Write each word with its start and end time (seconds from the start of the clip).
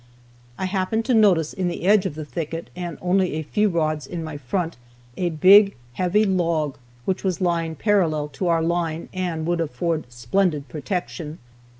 I 0.57 0.65
happened 0.65 1.05
to 1.05 1.13
notice 1.13 1.53
in 1.53 1.67
the 1.67 1.83
edge 1.85 2.07
of 2.07 2.15
the 2.15 2.25
thicket, 2.25 2.71
and 2.75 2.97
only 3.03 3.33
a 3.35 3.43
few 3.43 3.69
rods 3.69 4.07
in 4.07 4.23
my 4.23 4.35
front, 4.35 4.75
a 5.15 5.29
big, 5.29 5.75
heavy 5.93 6.25
log, 6.25 6.79
which 7.05 7.23
was 7.23 7.39
lying 7.39 7.75
parallel 7.75 8.29
to 8.29 8.47
our 8.47 8.63
line, 8.63 9.09
and 9.13 9.45
would 9.45 9.61
afford 9.61 10.11
splendid 10.11 10.67
protection. 10.69 11.37